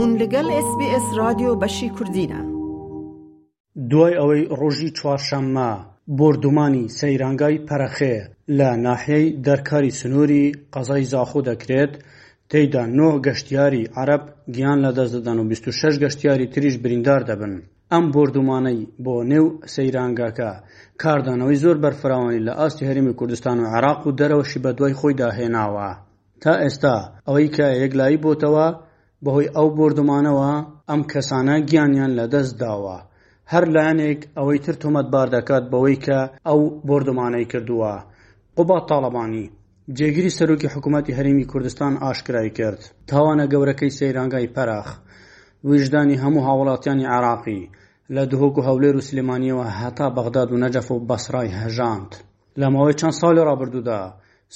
هون 0.00 0.10
لەگەڵ 0.22 0.46
SسBS 0.66 1.06
رادیۆ 1.22 1.52
بەشی 1.62 1.88
کوردینە 1.96 2.40
دوای 3.90 4.12
ئەوەی 4.20 4.42
ڕۆژی 4.58 4.90
چوارشەممە 4.98 5.70
بردومانی 6.18 6.84
سەیرانگای 7.00 7.56
پەرەخێ 7.68 8.16
لە 8.58 8.68
ناحەی 8.86 9.26
دەرکاری 9.46 9.90
سنووری 10.00 10.44
قەزای 10.74 11.04
زاخۆ 11.12 11.40
دەکرێت 11.50 11.92
تێیدا 12.50 12.84
نۆ 12.98 13.10
گەشتیاری 13.26 13.82
عرب 14.00 14.22
گیان 14.54 14.78
لە 14.84 14.90
دەست 14.98 15.14
دەدەن 15.16 15.38
و 15.40 15.44
26 15.48 15.94
گەشتیاری 16.02 16.46
تریش 16.54 16.74
بریندار 16.82 17.22
دەبن 17.28 17.54
ئەم 17.92 18.04
بردومانەی 18.14 18.80
بۆ 19.04 19.14
نێو 19.30 19.46
سەیرانگاکە 19.74 20.50
کاردانەوەی 21.02 21.58
زۆر 21.64 21.76
بەرفراوانی 21.84 22.44
لە 22.48 22.52
ئاستی 22.60 22.84
هەرمی 22.90 23.14
کوردستان 23.18 23.58
و 23.60 23.64
عراق 23.76 24.06
و 24.06 24.16
دەرەوەشی 24.18 24.60
بە 24.64 24.70
دوای 24.78 24.94
خۆی 25.00 25.14
داهێناوە 25.20 25.90
تا 26.42 26.52
ئێستا 26.64 26.96
ئەوەی 27.28 27.48
کە 27.56 27.66
یەکلایی 27.82 28.22
بۆتەوە 28.24 28.68
بەهۆی 29.26 29.48
ئەو 29.56 29.68
بردومانەوە 29.78 30.50
ئەم 30.90 31.00
کەسانە 31.12 31.56
گیانیان 31.68 32.12
لەدەست 32.18 32.54
داوە 32.62 32.98
هەر 33.52 33.64
لایەنێک 33.74 34.20
ئەوەی 34.36 34.62
تر 34.64 34.74
تۆمەتبار 34.82 35.26
دەکات 35.36 35.64
بەوەی 35.72 35.98
کە 36.04 36.18
ئەو 36.48 36.60
بردومانەی 36.88 37.48
کردووە 37.52 37.94
قوبا 38.56 38.78
تاڵەبانی 38.88 39.46
جێگیری 39.96 40.34
سەرۆکی 40.38 40.72
حکوومەتتی 40.74 41.16
هەرمی 41.18 41.46
کوردستان 41.52 41.92
ئاشکرای 42.04 42.50
کرد 42.58 42.80
تاوانە 43.10 43.44
گەورەکەی 43.52 43.96
سەیرانگای 43.98 44.52
پەراخ 44.56 44.88
وجدانی 45.70 46.20
هەموو 46.22 46.44
هاوڵاتیانی 46.46 47.10
عراقی 47.16 47.62
لە 48.14 48.22
دهۆک 48.30 48.54
و 48.58 48.64
هەولێر 48.68 48.94
و 48.98 49.06
سلمانیەوە 49.08 49.66
هەتا 49.80 50.06
بەغداد 50.16 50.48
و 50.50 50.60
نەجەف 50.62 50.88
و 50.90 51.04
بەسرای 51.08 51.54
هەژاند 51.60 52.10
لە 52.60 52.66
ماوەی 52.74 52.98
چەند 53.00 53.16
ساڵی 53.20 53.46
ڕابردوودا 53.48 54.00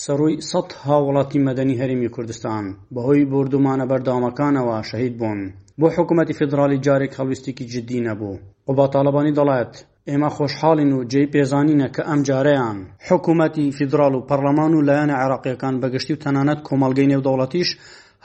سەڕووی 0.02 0.34
سەد 0.50 0.68
هاوڵاتی 0.86 1.42
مەدەنی 1.48 1.78
هەرمی 1.80 2.08
کوردستان 2.14 2.64
بەهۆی 2.94 3.22
بردومانە 3.32 3.86
بەردامەکانەوە 3.90 4.76
شەهید 4.90 5.14
بوون 5.20 5.40
بۆ 5.80 5.86
حکوومەتتی 5.96 6.32
فدرالی 6.40 6.78
جارێک 6.86 7.12
هەڵویستێکی 7.18 7.64
جدی 7.72 8.00
نەبوو 8.06 8.36
و 8.68 8.72
با 8.78 8.86
تاالبانی 8.92 9.34
دەڵێت 9.38 9.74
ئێمە 10.08 10.28
خۆشحاڵین 10.36 10.90
و 10.94 11.04
جێی 11.12 11.28
پێزانینە 11.34 11.88
کە 11.94 12.02
ئەم 12.08 12.20
جارەیان 12.28 12.78
حکوومەتتی 13.08 13.72
فیدرال 13.76 14.14
و 14.14 14.26
پەرلەمان 14.28 14.72
و 14.74 14.84
لایەنە 14.88 15.16
عراقیەکان 15.22 15.74
بەگەشتی 15.82 16.12
و 16.14 16.22
تەنانەت 16.24 16.60
کۆمەلگەی 16.68 17.10
نێودەوڵەتیش 17.12 17.70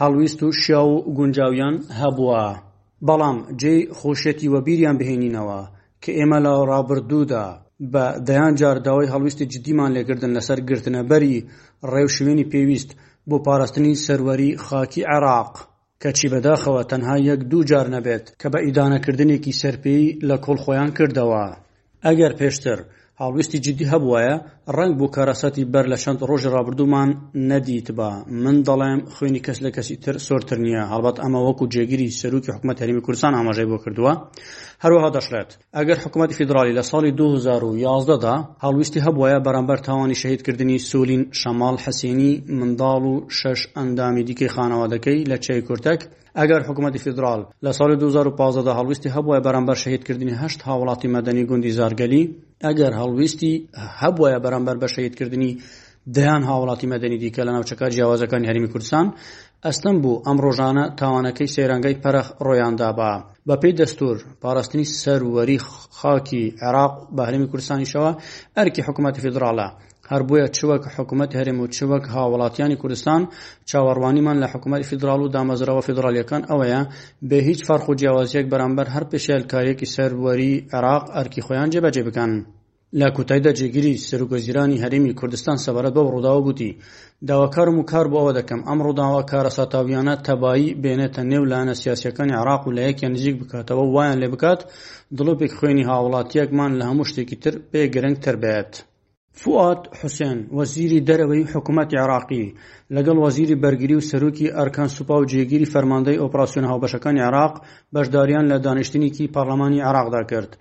هەڵویست 0.02 0.40
و 0.44 0.48
شیا 0.62 0.82
و 0.88 0.92
گونجاویان 1.18 1.76
هەبووە 2.02 2.42
بەڵام 3.08 3.38
جێی 3.62 3.82
خۆشێتی 4.00 4.52
وەبیریان 4.54 4.96
بهێنینەوە 5.02 5.60
کە 6.04 6.12
ئێمە 6.18 6.40
لە 6.46 6.52
ڕابردوودا 6.70 7.46
بە 7.92 8.06
دەیان 8.28 8.54
جار 8.62 8.78
داوای 8.88 9.12
هەڵویستی 9.14 9.50
جدیمان 9.54 9.92
لێگردن 9.96 10.32
لەسەر 10.38 10.60
گرتنە 10.70 11.02
بەری 11.10 11.46
ڕێو 11.92 12.10
شوێنی 12.16 12.50
پێویست 12.52 12.90
بۆ 13.30 13.38
پاراستنی 13.46 14.00
سەروەری 14.06 14.52
خاکی 14.66 15.08
عێراق 15.14 15.52
کەچی 16.02 16.32
بەداخەوە 16.34 16.82
تەنها 16.92 17.16
یەک 17.30 17.40
دوو 17.52 17.68
جار 17.70 17.88
نەبێت 17.96 18.26
کە 18.42 18.48
بە 18.54 18.60
ئیدانەکردنێکی 18.66 19.58
سەرپێی 19.62 20.06
لە 20.28 20.36
کۆڵخۆیان 20.46 20.90
کردەوە 20.98 21.46
ئەگەر 22.06 22.34
پێشتر 22.40 22.80
هاڵویستی 23.22 23.58
جدی 23.66 23.86
هەبوایە 23.94 24.34
ڕنگ 24.78 24.92
بوو 25.00 25.14
کە 25.16 25.22
ڕەسەتی 25.30 25.64
بەر 25.74 25.86
لە 25.94 25.98
چەند 26.04 26.20
ڕۆژی 26.30 26.54
ڕابردوومان 26.56 27.10
نەدیتبا 27.52 28.10
من 28.44 28.58
دەڵێم 28.68 29.00
خوێنی 29.16 29.42
کەس 29.46 29.58
لە 29.66 29.70
کەسی 29.76 29.96
تر 30.04 30.16
سۆرتر 30.28 30.58
نییە 30.66 30.84
هەڵبەت 30.92 31.18
ئەمە 31.24 31.40
وەکو 31.48 31.70
جێگیری 31.74 32.16
سەرروکی 32.20 32.52
حکوومەت 32.56 32.78
هەرمی 32.82 33.02
کوردستان 33.06 33.34
ئاماژەی 33.38 33.70
بۆ 33.72 33.78
کردووە 33.84 34.14
هەروەها 34.84 35.10
دەشرێت 35.18 35.50
ئەگەر 35.78 35.98
حکوومەتی 36.04 36.38
فیدراالی 36.40 36.78
لە 36.80 36.84
ساڵی 36.92 37.12
2011دا 37.22 38.36
هەڵویستی 38.66 39.04
هەبوایە 39.06 39.38
بەرامبەر 39.46 39.80
تاوانی 39.88 40.20
شەهیدکردنی 40.22 40.78
سولین 40.92 41.24
شەمال 41.42 41.78
حەسێنی 41.86 42.32
منداڵ 42.58 43.02
و 43.12 43.16
شش 43.40 43.60
ئەندامی 43.78 44.24
دیکەی 44.30 44.50
خانەوادەکەی 44.56 45.20
لە 45.32 45.38
چای 45.46 45.62
کورتەک 45.68 46.00
ئەگەر 46.40 46.62
حکوومەتی 46.68 47.04
فیدرال 47.06 47.42
لە 47.66 47.72
ساڵی 47.78 47.96
2015 48.02 48.78
هەڵویستی 48.80 49.12
هەبووە 49.16 49.38
بەرامبەر 49.46 49.76
شەهیدکردنی 49.84 50.38
هەشت 50.42 50.60
هاوڵاتی 50.68 51.12
مەدەنی 51.16 51.44
گوندی 51.50 51.72
زارگەلی 51.80 52.24
ئەگەر 52.68 52.92
هەڵویستی 53.02 53.54
هەبواە 54.02 54.38
بەرامبەر 54.46 54.76
بە 54.82 54.88
شەیدکردنی 54.96 55.52
دەیان 56.16 56.44
هاوڵاتی 56.50 56.88
مەدەنی 56.94 57.18
دیکە 57.24 57.42
لە 57.48 57.52
ناوچەکە 57.56 57.88
جیاوازەکانی 57.94 58.50
هەرمی 58.50 58.70
کوردستان 58.74 59.08
ئەستم 59.66 59.96
بوو 60.04 60.22
ئەم 60.26 60.38
ڕۆژانە 60.46 60.86
تاوانەکەی 61.00 61.54
سێرەنگەی 61.56 62.00
پەرخ 62.04 62.28
ڕۆیاندا 62.46 62.90
بە 63.00 63.12
بە 63.48 63.56
پێی 63.62 63.74
دەستور 63.82 64.18
پاراستنی 64.42 64.90
سەروەری 65.02 65.58
خاکی 65.98 66.44
عێراق 66.64 66.94
بە 67.16 67.22
هەرمی 67.28 67.50
کوردستانیشەوە 67.52 68.12
ئەرکی 68.58 68.86
حکوومەتی 68.88 69.22
فیدراڵە 69.26 69.68
هەر 70.12 70.22
بۆیە 70.30 70.48
چوەک 70.58 70.84
حکوومەت 70.96 71.32
هەرێم 71.40 71.58
و 71.60 71.68
چوەک 71.76 72.04
هاوڵاتیانی 72.14 72.80
کوردستان 72.82 73.22
چاوەڕوانیمان 73.70 74.38
لە 74.44 74.48
حکوومەتی 74.54 74.88
فیدرال 74.92 75.22
و 75.22 75.32
دامەزرەوە 75.36 75.84
فیدراالەکان 75.88 76.42
ئەوەیە 76.50 76.82
بە 77.30 77.38
هیچ 77.48 77.60
فەرخ 77.68 77.84
و 77.90 77.96
جیاوازیەک 78.00 78.46
بەرامبەر 78.52 78.88
هەر 78.96 79.04
پێشێلکارێکی 79.12 79.92
سەروەری 79.96 80.54
عێراق 80.74 81.04
ئەرکی 81.16 81.42
خۆیان 81.46 81.70
جێبەجێ 81.74 82.04
بکەن. 82.08 82.34
لە 83.00 83.08
کوتایدا 83.16 83.52
جێگیری 83.60 83.94
سروگۆزیرانی 84.08 84.82
هەرمی 84.84 85.18
کوردستان 85.20 85.58
سەبارەت 85.66 85.94
بەو 85.98 86.12
ڕووداوە 86.14 86.42
گوتی 86.48 86.72
داواکارم 87.28 87.76
و 87.80 87.88
کار 87.92 88.06
بۆەوە 88.14 88.32
دەکەم 88.40 88.62
ئەم 88.70 88.80
ڕووداوە 88.86 89.22
کارەساتاویانە 89.32 90.16
تەبایی 90.28 90.76
بێنێتە 90.84 91.22
نێو 91.32 91.44
لاەنە 91.52 91.74
سیاسەکانی 91.82 92.36
عراق 92.42 92.62
و 92.66 92.74
لە 92.78 92.82
یەکیان 92.90 93.14
نزیک 93.16 93.36
بکاتەوە 93.42 93.84
وایان 93.96 94.20
لێ 94.24 94.30
بکات 94.34 94.60
دڵوپێک 95.18 95.52
خوێنی 95.58 95.88
هاوڵاتیەکمان 95.90 96.72
لە 96.80 96.84
هەموو 96.90 97.10
شتێکی 97.10 97.38
تر 97.44 97.54
پێ 97.72 97.82
گرنگ 97.94 98.18
تر 98.26 98.36
بێت. 98.44 98.74
فواد 99.42 99.78
حوسێن 100.02 100.40
وەزیری 100.58 101.04
دەرەوەی 101.08 101.50
حکوومەت 101.54 101.90
عراقی 102.04 102.46
لەگەڵ 102.96 103.18
وەزیری 103.26 103.58
بەرگری 103.64 103.96
و 103.98 104.06
سەرۆکی 104.10 104.54
ئەرکان 104.58 104.90
سوپا 104.98 105.16
و 105.20 105.26
جێگیری 105.32 105.72
فەرماندەی 105.74 106.22
ئۆپراسسیۆن 106.22 106.66
هاوبەشەکانی 106.72 107.26
عراق 107.30 107.54
بەشداریان 107.96 108.46
لە 108.52 108.58
دانیشتنیکی 108.66 109.32
پارلەمانی 109.36 109.86
عراقدا 109.90 110.22
کرد 110.32 110.52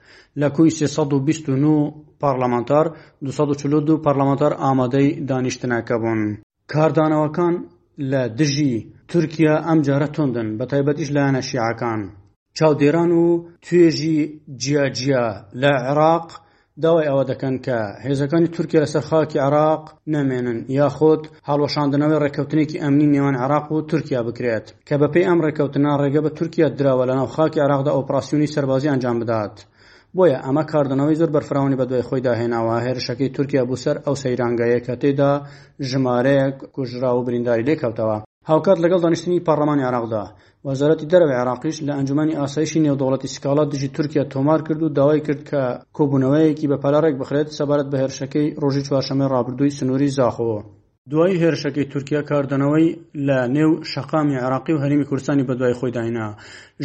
لە 0.40 0.48
کوی 0.56 0.70
329 0.70 1.94
پارلەمانتار 2.22 2.86
242 3.22 3.98
پارلەمانتار 4.06 4.52
ئامادەی 4.64 5.08
دانیشتنەکە 5.30 5.96
بوون 6.02 6.22
کاردانەوەکان 6.72 7.54
لە 8.10 8.22
دژی 8.40 8.74
تورکیا 9.08 9.54
ئەمجارە 9.68 10.08
تندن 10.16 10.48
بە 10.58 10.64
تایبەتیش 10.70 11.08
لایەنە 11.14 11.42
شیعەکان 11.48 12.00
چاودێران 12.58 13.10
و 13.20 13.24
توێژی 13.66 14.18
جیاجیا 14.62 15.26
لە 15.62 15.72
عێراق 15.86 16.28
داوای 16.84 17.04
ئەوە 17.08 17.24
دەکەن 17.30 17.56
کە 17.66 17.78
هێزەکانی 18.06 18.52
تورکیا 18.54 18.80
لەسەر 18.84 19.02
خاکی 19.10 19.42
عراق 19.46 19.82
نامێنن 20.14 20.58
یاخود 20.80 21.22
هاڵۆشاندنەوەی 21.48 22.20
ڕێککەوتنێکی 22.24 22.80
ئەمنی 22.82 23.10
نێوان 23.14 23.36
عراق 23.44 23.66
و 23.72 23.84
تورکیا 23.90 24.20
بکرێت 24.28 24.66
کە 24.88 24.94
بەپی 25.02 25.26
ئەم 25.28 25.38
ڕێککەوتنا 25.44 25.92
ڕێگە 26.02 26.20
بە 26.26 26.30
تورکیا 26.38 26.68
دراوە 26.78 27.04
لەناو 27.10 27.28
خاکی 27.34 27.62
عراقدا 27.66 27.90
ئۆپراسیونی 27.96 28.52
سەربازی 28.54 28.90
ئەنجام 28.92 29.16
بدات. 29.22 29.54
بۆیە 30.16 30.38
ئەمە 30.46 30.64
کاردنەوەی 30.72 31.18
زۆر 31.20 31.30
بەرفراونی 31.36 31.78
بە 31.80 31.84
دوای 31.90 32.06
خۆی 32.08 32.24
داهێناوە 32.26 32.74
هێرشەکەی 32.84 33.32
تورکیا 33.36 33.62
بوسەر 33.70 33.96
ئەو 34.06 34.14
سەیرانگایە 34.22 34.80
کە 34.86 34.94
تێدا 35.02 35.32
ژمارەیە 35.90 36.46
کوژرا 36.74 37.10
و 37.14 37.24
برینداری 37.26 37.66
لێکەوتەوە 37.68 38.18
هاوکات 38.50 38.78
لەگەڵ 38.84 39.00
دانیشتنی 39.04 39.44
پارلەمانی 39.48 39.88
عراقدا 39.90 40.22
وەزارەتی 40.68 41.10
دەرەوە 41.12 41.34
عراقیش 41.42 41.76
لە 41.86 41.92
ئەنجومی 41.96 42.38
ئاسایشی 42.40 42.82
نێودوڵەتی 42.84 43.32
سکاڵات 43.34 43.68
دژی 43.74 43.92
تورکیا 43.96 44.24
تۆمار 44.34 44.60
کرد 44.66 44.80
و 44.82 44.92
داوای 44.98 45.24
کرد 45.26 45.40
کە 45.50 45.62
کۆبوونەوەیەکی 45.96 46.70
بە 46.70 46.76
پارارێک 46.82 47.14
بخرێت 47.18 47.48
سەبارەت 47.58 47.88
بە 47.90 47.96
هێرشەکەی 48.02 48.54
ڕۆژی 48.62 48.84
چوارشەمە 48.86 49.26
ڕابردووی 49.34 49.76
سنووری 49.78 50.14
زاخەوە 50.18 50.58
دوای 51.10 51.32
هێرشەکەی 51.42 51.88
تورکیا 51.92 52.22
کاردنەوەی 52.30 52.88
لە 53.26 53.38
نێو 53.56 53.72
شەقامی 53.92 54.40
عراقی 54.44 54.72
و 54.74 54.82
هەرمی 54.84 55.08
کوردستانی 55.10 55.46
بەدوای 55.48 55.78
خۆی 55.78 55.92
داهینا 55.96 56.28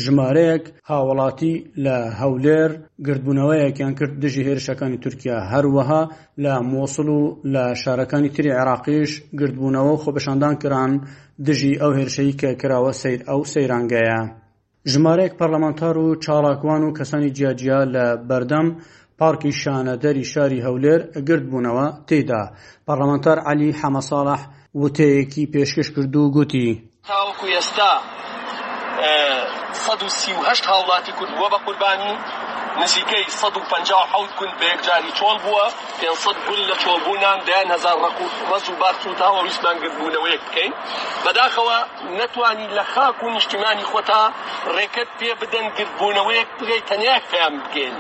ژمارەیەک 0.03 0.63
هاوڵاتی 0.89 1.53
لە 1.85 1.97
هەولێر 2.21 2.71
گردبوونەوەیەکیان 3.07 3.93
کرد 3.99 4.13
دژی 4.23 4.45
هێرشەکانی 4.47 5.01
تورکیا 5.03 5.37
هەروەها 5.51 6.01
لە 6.43 6.53
مۆسڵ 6.71 7.07
و 7.17 7.21
لە 7.53 7.63
شارەکانی 7.81 8.33
تری 8.35 8.51
عراقیش 8.61 9.11
گردبوونەوە 9.39 9.95
خۆ 10.01 10.09
بەشاندان 10.15 10.55
کران 10.61 10.91
دژی 11.47 11.73
ئەو 11.81 11.91
هێرشەی 11.99 12.33
کە 12.39 12.49
کراوە 12.61 12.91
سیر 13.01 13.19
ئەو 13.29 13.41
سەیرانگەیە 13.53 14.21
ژمارەیەک 14.91 15.33
پەرلەمانتار 15.39 15.95
و 16.03 16.19
چاڵاکوان 16.23 16.81
و 16.83 16.95
کەسانی 16.99 17.31
جیاجیا 17.37 17.79
لە 17.93 18.05
بەردەم 18.29 18.67
پارکی 19.21 19.51
شانەدەری 19.63 20.25
شاری 20.33 20.63
هەولێر 20.67 20.99
گرد 21.27 21.45
بوونەوە 21.51 21.87
تێدا 22.09 22.43
پەرلەمانتار 22.87 23.37
علی 23.49 23.75
حەمەساڵح 23.81 24.41
وتەیەکی 24.81 25.49
پێشکەش 25.53 25.87
کردو 25.95 26.21
و 26.25 26.31
گوتی 26.35 26.67
تاوەکو 27.09 27.45
ئێستا 27.55 27.93
1970 28.99 30.65
هاوڵاتی 30.71 31.11
کوردووە 31.19 31.49
بە 31.53 31.59
قوربانی 31.65 32.13
نزیکەی 32.81 33.23
1950 33.27 34.37
کون 34.39 34.49
بە 34.59 34.63
یەکجاری 34.73 35.09
چۆڵ 35.17 35.37
بووە 35.45 35.65
500 36.01 36.37
گول 36.47 36.61
لە 36.69 36.75
چۆڵبوونان 36.83 37.37
دایان 37.47 37.69
هزار 37.75 37.97
ڕز 38.55 38.65
و 38.69 38.75
بارچوو 38.81 39.17
تاوە 39.21 39.39
ویستمان 39.43 39.77
گردبوونەوەیەک 39.83 40.41
بکەین 40.47 40.73
بەداخەوە 41.25 41.77
نەتوانی 42.19 42.67
لە 42.77 42.83
خاک 42.93 43.17
و 43.23 43.29
نیشتیمانی 43.35 43.85
خۆتا 43.91 44.23
ڕێکت 44.75 45.09
پێ 45.19 45.31
بدەن 45.41 45.65
گردبوونەوەیەک 45.77 46.49
بگەی 46.59 46.85
تەنیا 46.89 47.17
پێیان 47.31 47.55
بگەین 47.65 47.95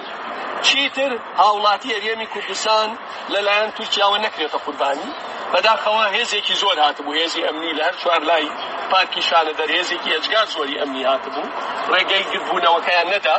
چیتر 0.69 1.11
هاوڵاتی 1.37 1.89
ئەریێمی 1.95 2.27
کوردستان 2.33 2.89
لەلایەن 3.33 3.69
تورکیاوە 3.77 4.17
نەکرێتە 4.25 4.57
قوربانی 4.65 5.09
بەداخەوە 5.51 6.05
هێزێکی 6.15 6.55
زۆر 6.61 6.77
هاتبوو 6.85 7.13
هێزی 7.19 7.41
ئەمنی 7.47 7.75
لە 7.77 7.83
هەر 7.87 7.95
چوار 8.01 8.21
لای 8.29 8.45
پارکی 8.91 9.21
شانە 9.29 9.53
دەر 9.59 9.69
هێزێکی 9.77 10.13
ئەجگار 10.15 10.47
زۆری 10.55 10.79
ئەمنی 10.81 11.03
هاتبوو 11.11 11.45
ڕێگەی 11.91 12.23
گربوونەوەکەیان 12.31 13.07
نەدا 13.13 13.37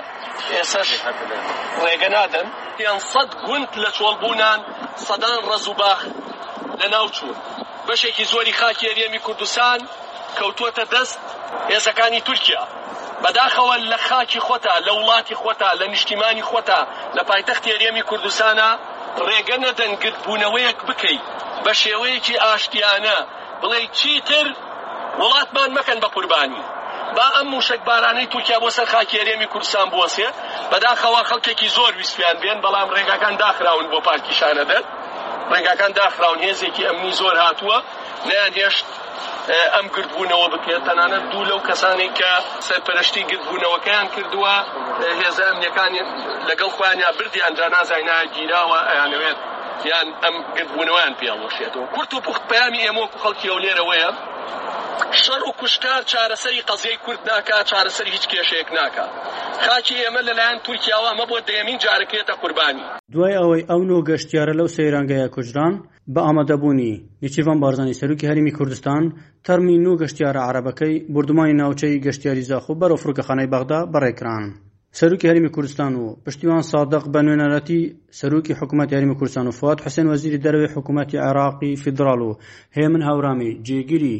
ئێسەش 0.56 0.88
ڕێگە 1.84 2.08
نادەن 2.16 2.48
یان 2.84 2.98
سەد 3.12 3.30
گونت 3.46 3.72
لە 3.82 3.90
چۆڵبوونان 3.96 4.60
سەدان 5.06 5.36
ڕزوباخ 5.50 6.00
لە 6.80 6.86
ناوچوو 6.94 7.38
بەشێکی 7.86 8.24
زۆری 8.32 8.54
خاکی 8.60 8.88
ئەریێمی 8.90 9.20
کوردستان 9.26 9.80
کەوتووەتە 10.38 10.84
دەست 10.94 11.18
هێزەکانی 11.72 12.20
تورکیا 12.26 12.62
بەداخەوە 13.24 13.76
لە 13.90 13.98
خاکی 14.08 14.40
خۆتا 14.46 14.74
لە 14.86 14.92
وڵاتی 14.98 15.36
خۆتا 15.42 15.68
لە 15.80 15.84
نیشتیمانی 15.92 16.44
خۆتا 16.50 16.80
لە 17.16 17.22
پایتەختی 17.28 17.70
هەرێمی 17.74 18.04
کوردستانە 18.10 18.70
ڕێگە 19.28 19.56
نەدەنگرت 19.64 20.18
بوونەوەیەک 20.24 20.78
بکەیت 20.88 21.24
بە 21.64 21.72
شێوەیەکی 21.82 22.40
ئاشتیانە 22.44 23.16
بڵێ 23.60 23.80
چیتر 23.98 24.46
وڵاتمان 25.20 25.70
مەکەن 25.76 25.98
بە 26.04 26.08
قوربانی 26.14 26.62
با 27.16 27.26
ئەم 27.36 27.46
موشک 27.54 27.80
بارانەی 27.88 28.26
تورکیا 28.32 28.58
بۆ 28.62 28.70
سەر 28.76 28.86
خاکی 28.92 29.18
هەرێمی 29.20 29.48
کوردستان 29.52 29.86
بوەسێ 29.94 30.28
بەداخەوە 30.70 31.20
خەڵکێکی 31.28 31.68
زۆر 31.76 31.92
ویسپیان 31.96 32.36
بێن 32.42 32.58
بەڵام 32.64 32.88
ڕێگاکان 32.94 33.34
داخراون 33.42 33.86
بۆ 33.92 33.98
پارکی 34.06 34.34
شانەدەر 34.40 34.84
ڕێگاکان 35.52 35.92
داخراون 35.98 36.38
هێزێکی 36.46 36.86
ئەمنی 36.86 37.12
زۆر 37.20 37.36
هاتووە 37.44 37.78
نیان 38.26 38.52
هێشت 38.58 38.86
ئەم 39.74 39.86
گردبوونەوە 39.94 40.46
بکرێت 40.54 40.82
تەنانەت 40.88 41.24
دوو 41.32 41.48
لەو 41.50 41.60
کەسانی 41.68 42.10
کە 42.18 42.30
سەرپەرشتی 42.68 43.22
گردبوونەوەکەیان 43.30 44.08
کردووە 44.14 44.54
هێز 45.22 45.36
ئەمنیەکانی 45.46 46.02
لەگەڵ 46.48 46.70
خۆیانیا 46.76 47.10
بردی 47.18 47.42
ئەنجانا 47.44 47.82
زاینا 47.90 48.18
گیراوە 48.34 48.80
ئەیانەوێت 48.90 49.38
یان 49.90 50.08
ئەم 50.24 50.36
گردبوونەوەیان 50.56 51.14
پیاوەشێتەوە 51.20 51.86
کورت 51.94 52.10
و 52.14 52.24
پوخت 52.26 52.42
پامی 52.50 52.80
ئێمە 52.86 53.02
و 53.02 53.08
خەڵکی 53.22 53.48
ئەو 53.50 53.58
لێرەوەیە 53.64 54.10
شەر 55.24 55.42
و 55.48 55.52
کوشتار 55.60 56.00
چارەسەری 56.12 56.60
قەزیەی 56.70 56.98
کورد 57.04 57.20
ناکات 57.30 57.66
چارەسەری 57.72 58.10
هیچ 58.16 58.24
کێشەیەک 58.32 58.68
ناکات 58.78 59.10
خاکی 59.66 59.94
ئێمە 60.02 60.20
لەلایەن 60.28 60.58
تورکیاوە 60.66 61.10
مە 61.18 61.24
بۆ 61.30 61.36
دەمین 61.48 61.78
جارەکێتە 61.84 62.34
قوربانی 62.40 62.84
دوای 63.12 63.34
ئەوەی 63.38 63.66
ئەو 63.70 63.80
نۆ 63.90 63.98
گەشتیارە 64.10 64.54
لەو 64.60 64.68
سەیرانگەیە 64.76 65.28
کوژران 65.34 65.74
بە 66.14 66.20
ئامادەبوونی 66.26 66.92
نیچیڤان 67.22 67.58
بارزانانی 67.62 67.98
سەرروکی 68.00 68.28
هەرمی 68.30 68.52
کوردستان 68.58 69.02
تەرمی 69.46 69.76
نو 69.84 69.92
گەشتیارە 70.02 70.42
عربەکەی 70.50 70.94
بردمانی 71.14 71.54
ناوچەی 71.60 72.00
گەشتیاری 72.06 72.44
زاخۆ 72.50 72.72
بەرەو 72.80 73.00
فرکەخانەی 73.04 73.50
بەغدا 73.52 73.80
بەڕێکران. 73.92 74.44
سەرروکی 74.98 75.28
هەرمی 75.30 75.50
کوردستان 75.56 75.92
و 75.96 76.04
پشتیوان 76.26 76.62
سادق 76.72 77.04
بە 77.12 77.20
نوێنەرەتی 77.26 77.80
سەرروکی 78.18 78.52
حکوومەت 78.60 78.88
یاریمی 78.92 79.16
کوردستان 79.18 79.46
و 79.46 79.50
فات 79.60 79.78
حسێن 79.86 80.06
وەزیری 80.12 80.38
دەروی 80.44 80.72
حکوومەتی 80.74 81.18
عێراقی 81.26 81.76
فیدرال 81.82 82.20
و 82.22 82.34
هێمن 82.76 83.02
هاورامی 83.08 83.50
جێگیری 83.66 84.16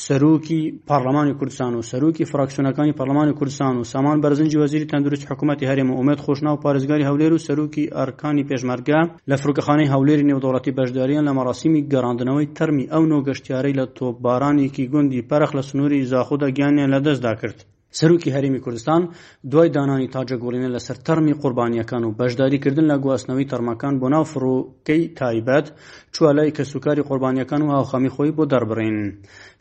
سەرروکی 0.00 0.72
پارلمانی 0.88 1.32
کوردستان 1.38 1.74
و 1.74 1.82
سەرروکی 1.90 2.24
فراکسیۆنەکانی 2.32 2.92
پەرلمانی 2.98 3.32
کوردستان 3.38 3.76
و 3.76 3.84
سامان 3.84 4.18
بەرزنجی 4.22 4.58
وەزیری 4.62 4.86
تەندروست 4.92 5.24
حکوومەتتی 5.32 5.66
هەرێمە 5.70 5.94
ئومێت 5.98 6.20
خۆشنا 6.24 6.50
و 6.52 6.62
پارێزگاری 6.64 7.04
هەولێر 7.08 7.32
و 7.34 7.42
سەرروکی 7.46 7.90
ئەرکانی 7.98 8.46
پێشمەرگە 8.48 9.00
لە 9.30 9.36
فرکەخانەی 9.42 9.90
هەولێری 9.94 10.28
نێودوڵەتی 10.30 10.76
بەشداریان 10.78 11.24
لە 11.28 11.32
مەڕاستیمی 11.38 11.86
گەڕاندنەوەی 11.92 12.50
تەرمی 12.56 12.88
ئەو 12.92 13.02
نۆ 13.12 13.18
گەشتیارەی 13.28 13.78
لە 13.80 13.84
تۆپبارانێکی 13.96 14.88
گوندی 14.92 15.26
پەرخ 15.30 15.50
لە 15.58 15.62
سنووری 15.70 16.06
زاخۆدا 16.12 16.48
گیانیان 16.56 16.90
لەدەستدا 16.94 17.32
کرد 17.40 17.58
سەرروکی 17.98 18.32
هەرمی 18.34 18.60
کوردستان 18.64 19.02
دوای 19.50 19.68
دانانی 19.74 20.08
تاجە 20.14 20.36
گۆڵینە 20.42 20.68
لەسەر 20.76 20.96
تەرمی 21.06 21.32
قوربانیەکان 21.42 22.02
و 22.04 22.14
بەشداریکردن 22.18 22.86
لە 22.92 22.96
گواستنەوەی 23.04 23.48
تەرمەکان 23.52 23.94
بۆ 24.00 24.06
ناو 24.14 24.24
فڕۆکەی 24.32 25.02
تایبەت 25.18 25.66
چوالای 26.14 26.50
کە 26.56 26.62
سوکاری 26.72 27.02
قوربانیەکان 27.08 27.62
و 27.62 27.68
هاوخەمی 27.76 28.10
خۆی 28.14 28.30
بۆ 28.36 28.44
دەربڕین 28.52 28.96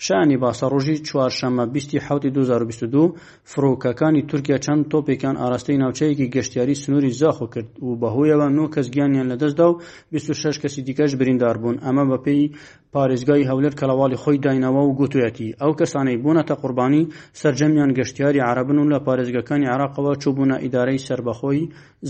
شانی 0.05 0.37
باسەڕۆژی 0.43 0.95
چوارشەمە 1.07 1.63
2022 1.73 3.15
فرۆکەکانی 3.51 4.25
تورکیا 4.29 4.57
چەند 4.65 4.83
تۆپێکیان 4.91 5.35
ئاراستەی 5.41 5.77
ناوچەیەکی 5.83 6.29
گەشتیاری 6.35 6.75
سنووری 6.83 7.11
زاخۆ 7.21 7.45
کرد 7.53 7.67
و 7.83 7.87
بەهۆیەوە 8.01 8.47
نۆ 8.57 8.65
کەسگیانیان 8.75 9.27
لەدەستدا 9.31 9.67
و 9.71 9.79
26 10.11 10.59
کەسی 10.63 10.81
دیکەش 10.87 11.11
بریندار 11.19 11.55
بوون 11.57 11.77
ئەمە 11.85 12.03
بە 12.11 12.17
پێی 12.25 12.51
پارێزگای 12.95 13.43
هەولێر 13.49 13.73
کەلەواڵی 13.79 14.19
خۆی 14.23 14.41
داینەوە 14.45 14.81
و 14.87 14.95
گوتوەتی 14.99 15.53
ئەو 15.61 15.71
کەسانەی 15.79 16.17
بوونەتە 16.23 16.51
قوربانی 16.61 17.01
سرجەمیان 17.41 17.91
گەشتی 17.97 18.20
پەرستیاری 18.21 18.39
عربن 18.49 18.77
و 18.77 18.89
لە 18.97 19.01
پارێزگەکانی 19.07 19.65
عراقەوە 19.73 20.13
چوبوونە 20.23 20.57
ئیدارەی 20.65 20.99
سربەخۆی 21.07 21.61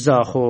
زاخۆ. 0.05 0.49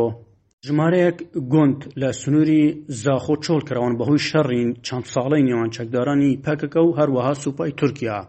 ژمارەیەک 0.68 1.18
گۆند 1.54 1.80
لە 2.02 2.10
سنووری 2.22 2.64
زاخۆ 3.04 3.34
چۆڵ 3.46 3.62
کراون 3.70 3.94
بەهۆی 4.00 4.24
شەڕین 4.30 4.70
چەند 4.88 5.04
ساڵی 5.14 5.44
نێوان 5.48 5.70
چەکدارانی 5.76 6.40
پەکەکە 6.46 6.78
و 6.86 6.96
هەروەها 7.00 7.34
سوپای 7.44 7.72
تورکیا 7.80 8.20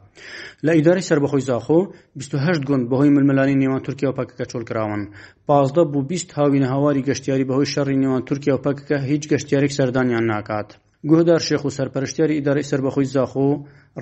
لە 0.67 0.73
ئیداری 0.77 1.03
سربەخۆی 1.09 1.47
زاخۆ 1.51 1.79
28 2.17 2.65
گوند 2.69 2.85
بەهۆی 2.91 3.11
ململانی 3.19 3.57
نێوان 3.65 3.83
تورکیا 3.87 4.09
و 4.11 4.17
پەکەکە 4.19 4.47
چۆل 4.53 4.65
کراون 4.69 5.03
پازدە 5.49 5.85
بوو 5.93 6.03
20 6.09 6.33
هاوینە 6.37 6.69
هاواری 6.73 7.05
گەشتیاری 7.09 7.47
بەهۆی 7.49 7.73
شەڕی 7.75 8.01
نێوان 8.03 8.23
تورکیا 8.29 8.55
و 8.57 8.63
پەکەکە 8.67 8.97
هیچ 9.11 9.25
گەشتیارێک 9.33 9.73
سەردانیان 9.79 10.25
ناکات 10.33 10.69
گۆدار 11.11 11.41
شێخ 11.49 11.63
و 11.65 11.71
سەرپەرشتیاری 11.79 12.35
ئیداری 12.39 12.69
سربەخۆی 12.71 13.11
زاخۆ 13.15 13.49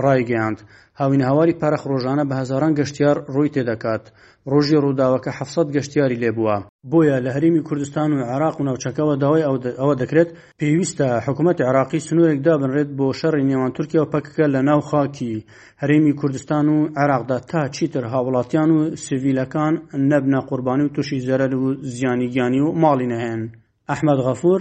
ڕایگەیاند 0.05 0.58
هاوین 1.00 1.23
هاواری 1.29 1.58
پارەخ 1.61 1.82
ڕۆژانە 1.91 2.25
بە 2.29 2.35
هزاران 2.43 2.73
گەشتیار 2.79 3.17
ڕووی 3.35 3.52
تێدەکات 3.55 4.05
ڕۆژی 4.52 4.81
ڕووداوەکە 4.85 5.31
حەفسەد 5.38 5.69
گەشتیاری 5.76 6.20
لێبووە 6.23 6.56
بۆیە 6.91 7.17
لە 7.25 7.31
هەرمی 7.37 7.62
کوردستان 7.69 8.11
و 8.14 8.20
عراق 8.35 8.56
و 8.61 8.64
ناوچەکەەوە 8.69 9.14
داوای 9.23 9.44
ئەوە 9.81 9.94
دەکرێت 10.02 10.31
پێویستە 10.61 11.08
حکوومەت 11.26 11.58
عراقی 11.69 12.00
سنوورێک 12.06 12.41
دابنرێت 12.47 12.91
بۆ 12.99 13.06
شەڕی 13.20 13.47
نێوان 13.50 13.70
تورکیا 13.76 14.02
و 14.02 14.11
پەکەکە 14.14 14.47
لە 14.55 14.61
ناو 14.69 14.81
خاکی 14.88 15.35
هەرمی 15.82 16.12
کوردستان 16.20 16.67
و 16.75 16.76
عراقدا 17.02 17.38
تا 17.50 17.62
چیتر 17.76 18.05
هاوڵاتیان 18.12 18.70
و 18.76 18.79
سڤیلەکان 19.05 19.75
نەبنە 20.11 20.41
قوربانی 20.49 20.85
و 20.87 20.93
تووشی 20.94 21.20
زەرەر 21.29 21.52
و 21.62 21.64
زیانیگیانی 21.94 22.61
و 22.67 22.73
ماڵی 22.82 23.08
نەهێن 23.12 23.41
ئەحمد 23.91 24.19
غەفور 24.26 24.61